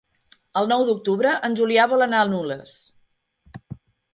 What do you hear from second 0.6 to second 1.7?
El nou d'octubre en